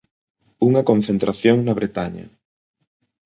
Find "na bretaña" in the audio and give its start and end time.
1.61-2.25